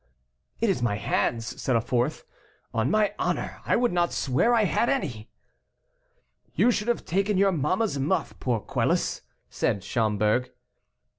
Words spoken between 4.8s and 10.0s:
any." "You should have taken your mamma's muff, poor Quelus," said